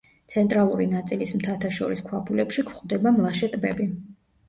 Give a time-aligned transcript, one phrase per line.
[0.33, 3.93] ცენტრალური ნაწილის მთათაშორის ქვაბულებში გვხვდება მლაშე ტბები.